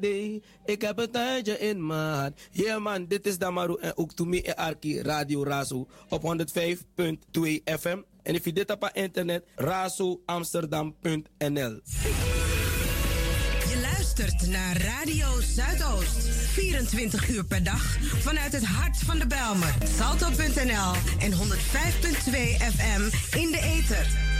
ik. 0.00 0.44
Ik 0.64 0.82
heb 0.82 0.98
een 0.98 1.10
tuintje 1.10 1.58
in 1.58 1.86
mijn 1.86 2.14
hart. 2.14 2.48
Yeah 2.50 2.82
man, 2.82 3.06
dit 3.06 3.26
is 3.26 3.38
Damaru 3.38 3.76
en 3.80 3.96
ook 3.96 4.12
to 4.12 4.24
me 4.24 4.42
en 4.42 4.56
Arki 4.56 5.02
Radio 5.02 5.42
Razo 5.42 5.88
op 6.08 6.22
105.2 6.22 6.26
FM. 7.64 7.98
En 8.22 8.34
if 8.34 8.44
je 8.44 8.52
dit 8.52 8.70
op 8.70 8.90
internet, 8.92 9.44
razoamsterdam.nl. 9.56 11.80
Naar 14.14 14.76
Radio 14.76 15.26
Zuidoost. 15.40 16.28
24 16.52 17.28
uur 17.28 17.44
per 17.44 17.62
dag 17.62 17.96
vanuit 18.00 18.52
het 18.52 18.64
hart 18.64 18.96
van 18.96 19.18
de 19.18 19.26
Belmer. 19.26 19.74
Salto.nl 19.96 20.92
en 21.18 21.32
105.2 21.32 21.38
FM 22.76 23.36
in 23.36 23.50
de 23.50 23.60
ether. 23.60 24.33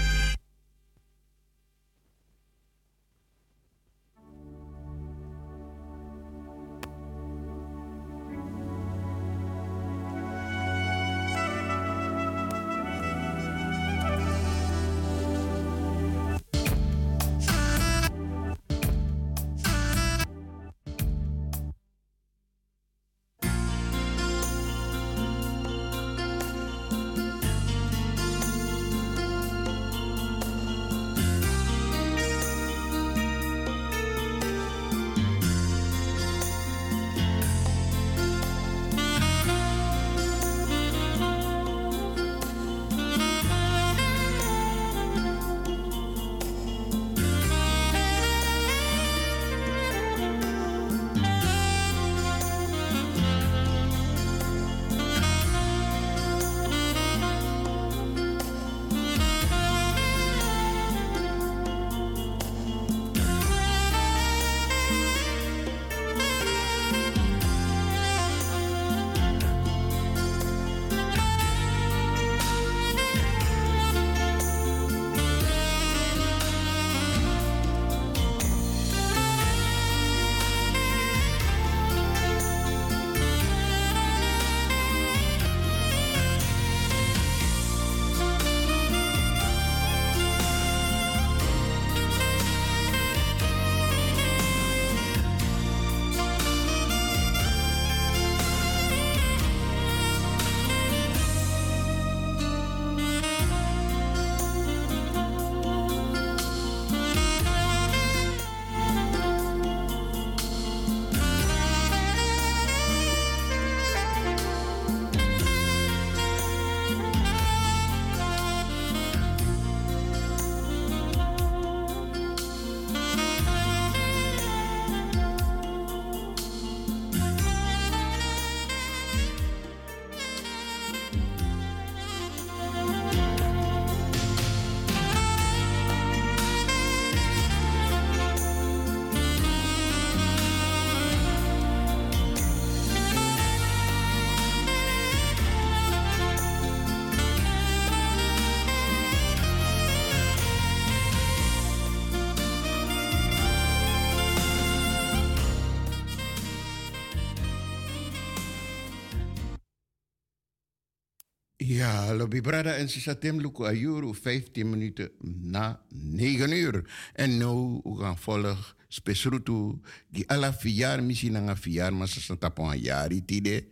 Ja, 161.84 162.14
Lobby 162.14 162.40
Brada 162.40 162.78
en 162.80 162.88
Sisatem 162.88 163.40
Luku 163.40 163.66
Ayuru, 163.66 164.14
15 164.14 164.70
minuten 164.70 165.10
na 165.20 165.80
9 165.88 166.52
uur. 166.52 166.84
En 167.12 167.36
nu 167.36 167.80
gaan 167.98 168.18
volgen 168.18 168.56
spesrutu 168.88 169.80
die 170.08 170.24
alla 170.30 170.52
vier 170.52 171.02
missie 171.02 171.30
na 171.30 171.56
vier 171.56 171.92
maar 171.92 172.08
ze 172.08 172.20
zijn 172.20 172.38
tapo 172.38 172.70
een 172.70 173.24
tide. 173.24 173.66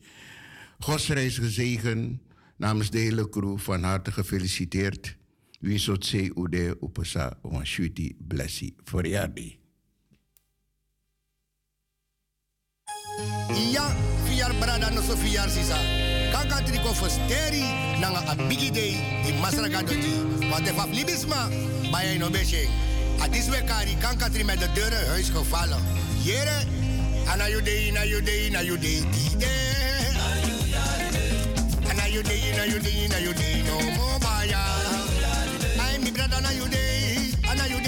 Godsreis 0.78 1.38
gezegen 1.38 2.20
namens 2.56 2.90
de 2.90 2.98
hele 2.98 3.28
crew 3.28 3.58
van 3.58 3.82
harte 3.82 4.12
gefeliciteerd. 4.12 5.16
Wie 5.60 5.78
zot 5.78 6.04
se 6.04 6.32
ude 6.34 6.76
upasa 6.82 7.38
een 7.42 7.66
shuti 7.66 8.16
blessie 8.28 8.74
jari. 9.02 9.58
Ja, 13.72 13.96
vier 14.24 14.54
brada 14.58 14.90
no 14.90 15.00
so 15.00 15.16
vier. 15.16 16.11
Kaka 16.32 16.62
triko 16.64 16.92
fosteri 16.94 17.60
nanga 18.00 18.22
a 18.26 18.34
bigi 18.48 18.70
day 18.70 18.96
di 19.24 19.32
masraga 19.42 19.82
doji. 19.84 20.14
Want 20.50 20.64
de 20.64 20.72
libisma, 20.90 21.48
bij 21.90 22.16
no 22.18 22.30
besje. 22.30 22.68
A 23.20 23.28
diswe 23.28 23.62
kari 23.64 23.96
kanka 24.00 24.28
tri 24.28 24.44
met 24.44 24.58
de 24.58 24.68
deuren 24.74 25.08
huis 25.08 25.28
gevallen. 25.28 25.80
Jere, 26.24 26.64
ana 27.26 27.46
day, 27.62 27.90
na 27.90 28.00
day, 28.24 28.50
na 28.50 28.60
day, 28.62 28.76
die 29.12 29.36
day. 29.38 29.50
Ana 31.90 32.22
day, 32.22 32.42
na 32.56 32.64
day, 32.78 33.06
na 33.08 33.32
day, 33.32 33.62
no 33.62 33.80
more 33.96 34.18
baya. 34.18 34.58
I 35.80 35.98
mi 35.98 36.10
brada 36.10 36.40
na 36.40 36.50
you 36.50 36.68
day, 36.68 37.32
ana 37.50 37.66
you 37.68 37.80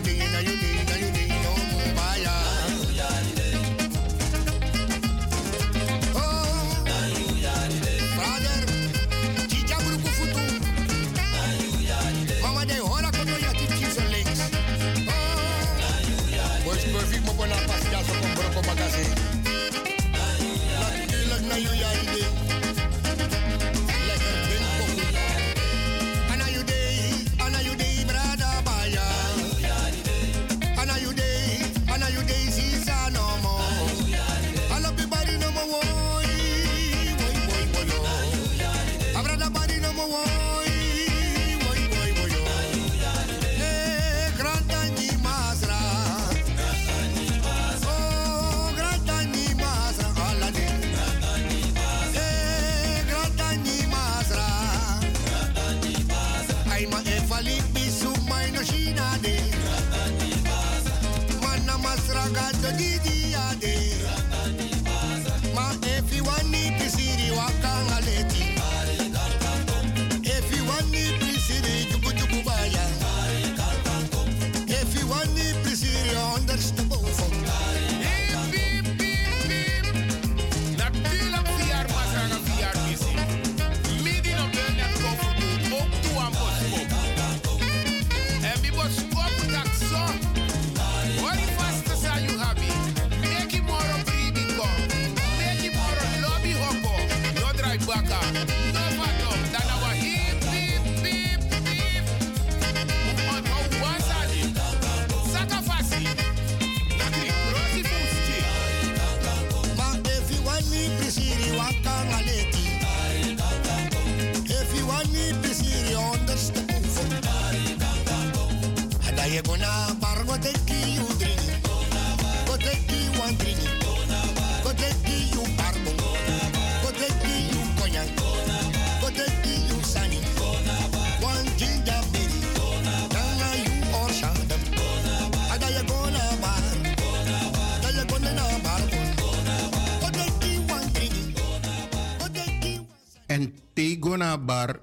you 0.00 0.16
day, 0.16 0.42
you 0.42 0.59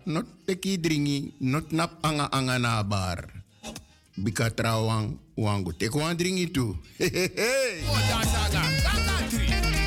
not 0.07 0.25
teki 0.47 0.79
dringi, 0.79 1.35
not 1.43 1.71
nap 1.75 1.99
anga 2.01 2.31
anga 2.31 2.55
na 2.57 2.84
bar. 2.84 3.27
Bika 4.17 4.49
trawang 4.49 5.19
wangu. 5.38 5.75
Teko 5.75 5.99
wang 6.01 6.17
dringi 6.17 6.49
tu. 6.49 6.73
Hehehe. 6.97 7.85
Oh, 7.85 9.86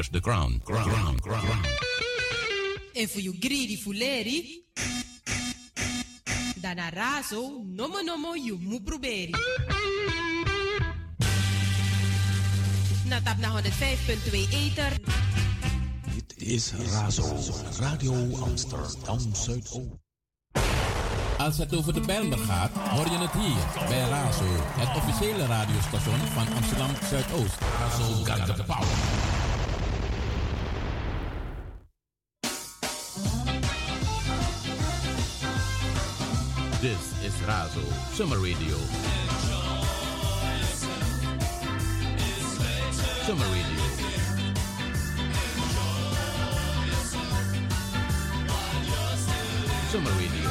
wears 0.00 0.08
the 0.10 0.20
crown. 0.20 0.60
crown, 0.64 0.88
crown, 0.88 1.18
crown. 1.20 1.64
En 2.92 3.08
voor 3.08 3.20
e 3.20 3.22
je 3.22 3.36
greedy 3.40 3.76
fuleri, 3.76 4.64
dan 6.60 6.78
razo, 6.92 7.62
nomo 7.66 8.00
nomo, 8.00 8.34
je 8.34 8.56
moet 8.60 8.84
proberen. 8.84 9.40
Na 13.04 13.20
na 13.38 13.62
105.2 13.62 14.48
Eter. 14.50 14.92
Dit 16.14 16.34
is 16.36 16.72
Razo, 16.72 17.36
Radio 17.78 18.36
Amsterdam 18.36 19.34
Zuidoost. 19.34 19.98
Als 21.38 21.58
het 21.58 21.76
over 21.76 21.94
de 21.94 22.00
Bijlmer 22.00 22.38
gaat, 22.38 22.70
hoor 22.72 23.10
je 23.10 23.18
het 23.18 23.32
hier 23.32 23.88
bij 23.88 24.08
Razo, 24.08 24.44
het 24.78 24.96
officiële 24.96 25.46
radiostation 25.46 26.18
van 26.18 26.54
Amsterdam 26.56 26.90
Zuidoost. 27.10 27.58
Razo 27.78 28.24
got 28.24 28.56
the 28.56 28.64
power. 28.64 29.09
Salto, 37.72 37.86
Summer 38.12 38.36
Radio. 38.38 38.76
Summer 43.24 43.46
Radio. 43.46 43.78
Summer 49.90 50.10
Radio. 50.10 50.50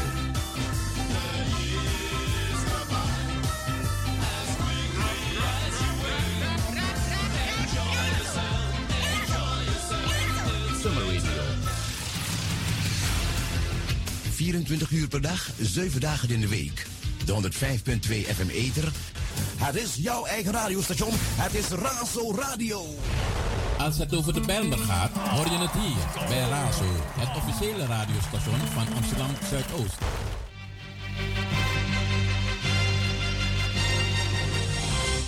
Summer 10.81 11.03
Radio. 11.03 11.29
24 14.29 14.91
uur 14.91 15.07
per 15.07 15.21
dag, 15.21 15.49
7 15.61 15.99
dagen 15.99 16.29
in 16.29 16.41
de 16.41 16.47
week. 16.47 16.88
De 17.29 17.35
105.2 17.35 18.35
FM 18.35 18.49
Eter. 18.49 18.91
Het 19.57 19.75
is 19.75 19.95
jouw 19.95 20.25
eigen 20.25 20.51
radiostation. 20.51 21.11
Het 21.13 21.53
is 21.53 21.67
Razo 21.67 22.35
Radio. 22.35 22.85
Als 23.77 23.97
het 23.97 24.15
over 24.15 24.33
de 24.33 24.39
Bijlmer 24.39 24.77
gaat, 24.77 25.11
hoor 25.11 25.45
je 25.45 25.57
het 25.57 25.71
hier 25.71 26.27
bij 26.27 26.49
Razo, 26.49 26.83
het 27.19 27.37
officiële 27.37 27.85
radiostation 27.85 28.59
van 28.73 28.95
Amsterdam 28.95 29.29
Zuidoost. 29.49 29.97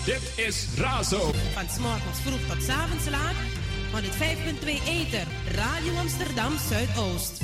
Dit 0.05 0.45
is 0.45 0.67
Razo. 0.77 1.31
Van 1.53 1.69
s'morgens 1.69 2.19
vroeg 2.23 2.39
tot 2.47 2.63
's 2.63 2.69
avonds 2.69 3.09
laat. 3.09 3.35
105.2 3.91 4.67
Eter. 4.85 5.27
Radio 5.51 5.95
Amsterdam 5.95 6.53
Zuidoost. 6.69 7.40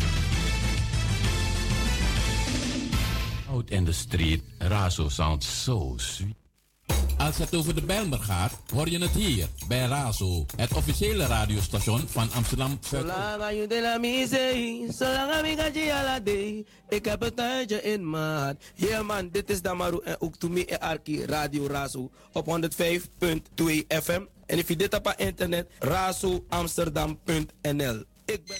Out 3.68 3.76
in 3.76 3.86
the 3.86 3.94
street, 3.94 4.42
Razo 4.60 5.10
sounds 5.10 5.64
so 5.64 5.94
sweet. 5.98 6.36
Als 7.18 7.38
het 7.38 7.56
over 7.56 7.76
de 7.76 7.82
Bijlmer 7.82 8.20
gaat, 8.20 8.52
hoor 8.74 8.90
je 8.90 9.00
het 9.00 9.12
hier 9.12 9.48
bij 9.68 9.86
Razo, 9.86 10.46
het 10.56 10.74
officiële 10.74 11.26
radiostation 11.26 12.08
van 12.08 12.32
Amsterdam 12.32 12.78
Zuidoost. 12.82 13.16
Zolang 13.16 13.60
je 13.60 13.68
de 13.68 13.82
la 13.82 13.98
misee, 13.98 14.88
zolang 14.92 15.32
amiga 15.32 15.72
la 16.04 16.20
day. 16.20 16.66
Ik 16.90 17.06
heb 17.06 17.22
een 17.22 17.34
tuintje 17.34 17.82
in 17.82 18.14
hart. 18.14 18.64
Yeah 18.76 19.06
man, 19.06 19.30
dit 19.32 19.50
is 19.50 19.62
Damaru 19.62 20.00
en 20.04 20.22
ook 20.22 20.36
to 20.36 20.50
me 20.50 20.66
en 20.66 20.80
Arki 20.80 21.26
Radio 21.26 21.68
Razo 21.68 22.12
op 22.32 22.46
105.2 22.46 22.50
FM. 23.88 24.22
En 24.46 24.58
if 24.58 24.68
je 24.68 24.76
dit 24.76 24.94
op 24.94 25.14
internet, 25.18 25.70
razoamsterdam.nl. 25.80 28.04
Ik 28.26 28.46
ben... 28.46 28.58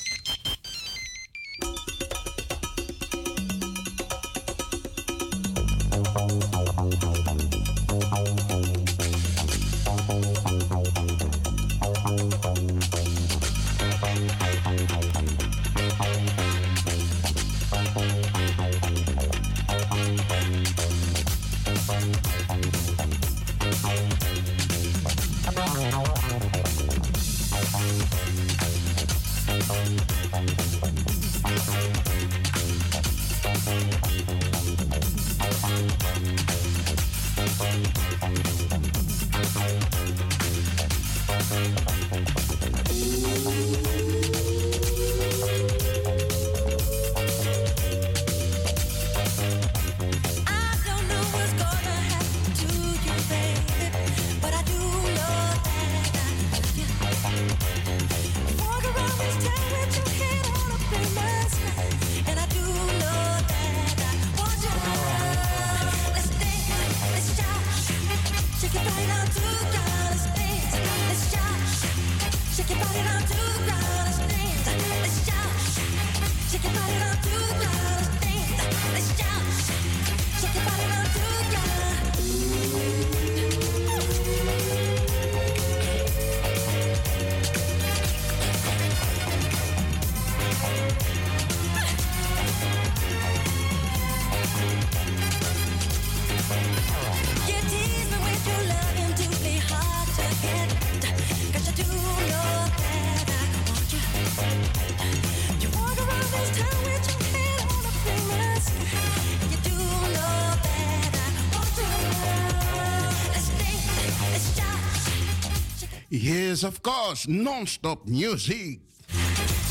Yes, 116.58 116.64
of 116.64 116.82
course, 116.82 117.28
non-stop 117.28 118.08
music. 118.08 118.80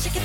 Shake 0.01 0.23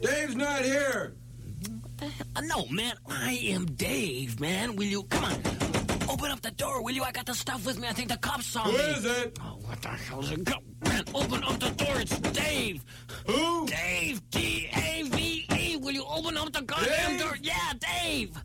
Dave's 0.00 0.36
not 0.36 0.62
here. 0.62 1.14
Uh, 2.02 2.40
no, 2.42 2.66
man. 2.66 2.94
I 3.08 3.32
am 3.44 3.66
Dave, 3.66 4.38
man. 4.40 4.76
Will 4.76 4.84
you 4.86 5.02
come 5.04 5.24
on? 5.24 5.40
Open 6.08 6.30
up 6.30 6.40
the 6.42 6.50
door, 6.52 6.82
will 6.82 6.92
you? 6.94 7.02
I 7.02 7.10
got 7.12 7.26
the 7.26 7.34
stuff 7.34 7.64
with 7.66 7.78
me. 7.80 7.88
I 7.88 7.92
think 7.92 8.08
the 8.10 8.16
cops 8.18 8.46
saw 8.46 8.62
Who 8.64 8.72
me. 8.72 8.78
is 8.78 9.04
it? 9.04 9.38
Oh, 9.42 9.58
what 9.64 9.80
the 9.82 9.88
hell 9.88 10.20
is 10.20 10.30
it? 10.30 10.44
Go, 10.44 10.54
man, 10.84 11.04
open 11.14 11.42
up 11.44 11.58
the 11.58 11.70
door. 11.70 11.96
It's 12.00 12.18
Dave. 12.18 12.84
Who? 13.26 13.66
Dave. 13.66 14.30
D 14.30 14.68
A 14.74 15.02
V 15.04 15.46
E. 15.58 15.76
Will 15.78 15.92
you 15.92 16.04
open 16.08 16.36
up 16.36 16.52
the 16.52 16.62
goddamn 16.62 17.12
Dave? 17.16 17.20
door? 17.20 17.36
Yeah, 17.42 17.72
Dave. 18.02 18.36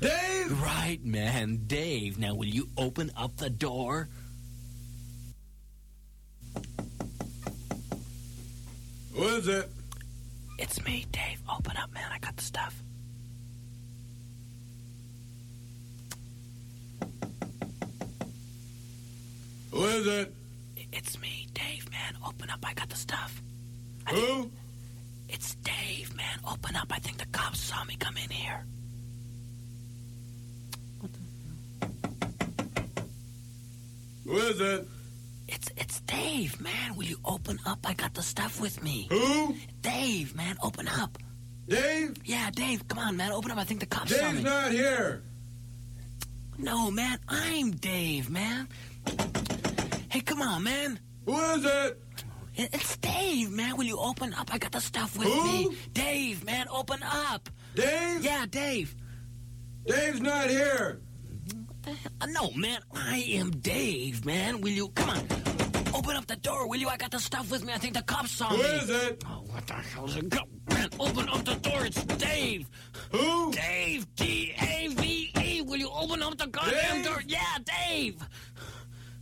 Dave? 0.00 0.62
Right, 0.62 0.98
man. 1.04 1.62
Dave. 1.66 2.18
Now, 2.18 2.34
will 2.34 2.46
you 2.48 2.68
open 2.76 3.10
up 3.16 3.36
the 3.36 3.50
door? 3.50 4.08
Who 9.14 9.22
is 9.24 9.48
it? 9.48 9.68
It's 10.58 10.84
me, 10.84 11.06
Dave. 11.10 11.42
Open 11.48 11.76
up, 11.76 11.92
man. 11.92 12.10
I 12.12 12.18
got 12.18 12.36
the 12.36 12.42
stuff. 12.42 12.82
Who 19.72 19.84
is 19.84 20.06
it? 20.06 20.34
It's 20.92 21.18
me, 21.20 21.48
Dave, 21.54 21.90
man. 21.90 22.14
Open 22.26 22.50
up. 22.50 22.60
I 22.64 22.74
got 22.74 22.88
the 22.90 22.96
stuff. 22.96 23.42
Who? 24.10 24.50
It's 25.28 25.54
Dave, 25.56 26.14
man. 26.14 26.38
Open 26.48 26.76
up. 26.76 26.88
I 26.90 26.98
think 26.98 27.18
the 27.18 27.26
cops 27.26 27.60
saw 27.60 27.82
me 27.84 27.96
come 27.96 28.16
in 28.16 28.30
here. 28.30 28.64
What 31.00 31.10
the 31.12 31.18
hell? 31.86 33.06
Who 34.26 34.36
is 34.36 34.60
it? 34.60 34.88
It's 35.48 35.68
it's 35.76 36.00
Dave, 36.02 36.60
man. 36.60 36.94
Will 36.96 37.04
you 37.04 37.18
open 37.24 37.58
up? 37.66 37.80
I 37.84 37.94
got 37.94 38.14
the 38.14 38.22
stuff 38.22 38.60
with 38.60 38.82
me. 38.82 39.06
Who? 39.10 39.54
Dave, 39.80 40.34
man. 40.34 40.56
Open 40.62 40.88
up. 40.88 41.18
Dave? 41.68 42.16
Yeah, 42.24 42.50
Dave. 42.50 42.86
Come 42.88 42.98
on, 42.98 43.16
man. 43.16 43.32
Open 43.32 43.50
up. 43.50 43.58
I 43.58 43.64
think 43.64 43.80
the 43.80 43.86
cops 43.86 44.14
saw 44.16 44.20
Dave's 44.30 44.38
me. 44.38 44.44
not 44.44 44.70
here. 44.72 45.22
No, 46.58 46.90
man. 46.90 47.18
I'm 47.28 47.72
Dave, 47.72 48.30
man. 48.30 48.68
Hey, 50.08 50.20
come 50.20 50.42
on, 50.42 50.62
man. 50.62 50.98
Who 51.26 51.38
is 51.38 51.64
it? 51.64 52.02
It- 52.56 52.70
It's 52.74 52.96
Dave, 52.98 53.50
man. 53.50 53.76
Will 53.76 53.84
you 53.84 53.98
open 53.98 54.34
up? 54.34 54.52
I 54.54 54.58
got 54.58 54.72
the 54.72 54.80
stuff 54.80 55.16
with 55.18 55.28
Who? 55.28 55.44
me. 55.70 55.76
Dave, 55.92 56.44
man. 56.44 56.66
Open 56.70 57.02
up. 57.02 57.48
Dave? 57.74 58.22
Yeah, 58.24 58.46
Dave. 58.48 58.94
Dave's 59.86 60.20
not 60.20 60.48
here. 60.48 61.00
Uh, 61.86 62.26
no, 62.26 62.50
man. 62.52 62.80
I 62.94 63.18
am 63.34 63.50
Dave, 63.50 64.24
man. 64.24 64.60
Will 64.60 64.70
you 64.70 64.88
come 64.90 65.10
on? 65.10 65.26
Open 65.94 66.16
up 66.16 66.26
the 66.26 66.36
door, 66.36 66.68
will 66.68 66.78
you? 66.78 66.88
I 66.88 66.96
got 66.96 67.10
the 67.10 67.18
stuff 67.18 67.50
with 67.50 67.64
me. 67.64 67.72
I 67.72 67.78
think 67.78 67.94
the 67.94 68.02
cops 68.02 68.30
saw 68.32 68.48
Who 68.48 68.56
me. 68.58 68.62
is 68.64 68.88
it? 68.90 69.22
Oh, 69.26 69.42
what 69.50 69.66
the 69.66 69.74
hell's 69.74 70.16
it? 70.16 70.28
Go, 70.28 70.38
man, 70.70 70.88
open 70.98 71.28
up 71.28 71.44
the 71.44 71.54
door. 71.56 71.84
It's 71.84 72.02
Dave. 72.04 72.68
Who? 73.10 73.52
Dave. 73.52 74.06
D 74.14 74.54
A 74.60 74.88
V 74.88 75.32
E. 75.40 75.62
Will 75.62 75.76
you 75.76 75.90
open 75.94 76.22
up 76.22 76.38
the 76.38 76.46
goddamn 76.46 77.02
Dave? 77.02 77.04
door? 77.04 77.22
Yeah, 77.26 77.58
Dave. 77.88 78.22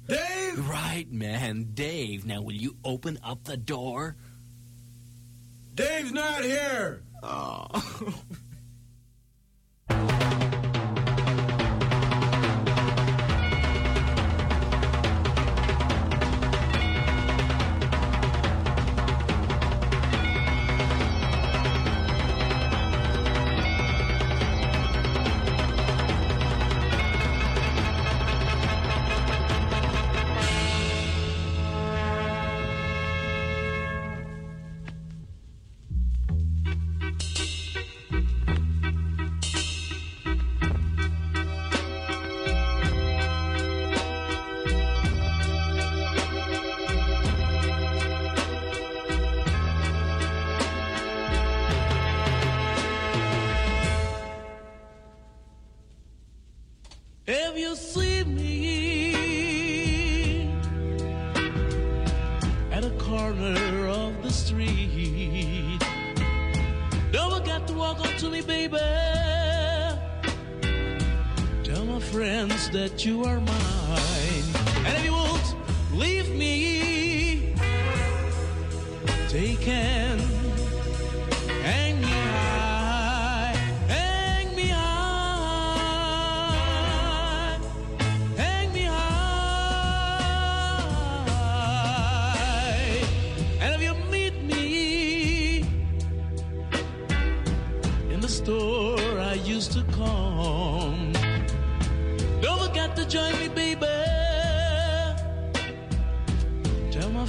Dave? 0.07 0.69
Right, 0.69 1.07
man. 1.11 1.71
Dave. 1.75 2.25
Now, 2.27 2.43
will 2.43 2.55
you 2.55 2.77
open 2.85 3.19
up 3.25 3.45
the 3.45 3.57
door? 3.57 4.17
Dave's 5.75 6.13
not 6.13 6.45
here. 6.45 7.03
Oh. 7.23 7.67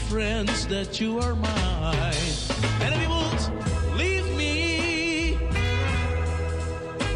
friends 0.10 0.68
that 0.68 1.00
you 1.00 1.20
are 1.20 1.36
mine. 1.36 2.14
And 2.82 2.94
if 2.94 3.02
you 3.02 3.10
won't 3.10 3.98
leave 3.98 4.28
me, 4.38 5.38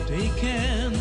they 0.08 0.30
can 0.40 0.95